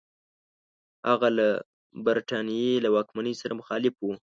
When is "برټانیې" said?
2.05-2.71